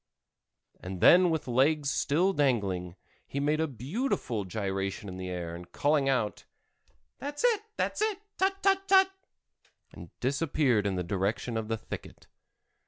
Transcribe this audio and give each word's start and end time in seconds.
and 0.79 0.99
then 0.99 1.29
with 1.29 1.47
legs 1.47 1.91
still 1.91 2.33
dangling, 2.33 2.95
he 3.27 3.39
made 3.39 3.59
a 3.61 3.67
beautiful 3.67 4.45
gyration 4.45 5.07
in 5.07 5.17
the 5.17 5.29
air, 5.29 5.53
and 5.53 5.71
calling 5.73 6.09
out: 6.09 6.43
"That's 7.19 7.43
it—that's 7.43 8.01
it—tut—tut—tut!" 8.01 9.09
disappeared 10.19 10.87
in 10.87 10.95
the 10.95 11.03
direction 11.03 11.55
of 11.55 11.67
the 11.67 11.77
thicket. 11.77 12.25